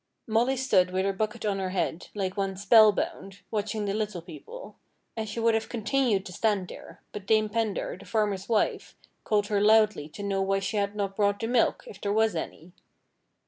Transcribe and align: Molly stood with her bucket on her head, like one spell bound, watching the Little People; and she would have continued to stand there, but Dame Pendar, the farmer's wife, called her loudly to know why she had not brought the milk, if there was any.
Molly 0.25 0.57
stood 0.57 0.89
with 0.89 1.05
her 1.05 1.13
bucket 1.13 1.45
on 1.45 1.59
her 1.59 1.69
head, 1.69 2.07
like 2.15 2.35
one 2.35 2.57
spell 2.57 2.91
bound, 2.91 3.41
watching 3.51 3.85
the 3.85 3.93
Little 3.93 4.23
People; 4.23 4.77
and 5.15 5.29
she 5.29 5.39
would 5.39 5.53
have 5.53 5.69
continued 5.69 6.25
to 6.25 6.33
stand 6.33 6.69
there, 6.69 7.03
but 7.11 7.27
Dame 7.27 7.49
Pendar, 7.49 7.95
the 7.99 8.05
farmer's 8.05 8.49
wife, 8.49 8.95
called 9.23 9.45
her 9.45 9.61
loudly 9.61 10.09
to 10.09 10.23
know 10.23 10.41
why 10.41 10.57
she 10.57 10.77
had 10.77 10.95
not 10.95 11.15
brought 11.15 11.39
the 11.39 11.45
milk, 11.47 11.83
if 11.85 12.01
there 12.01 12.11
was 12.11 12.35
any. 12.35 12.71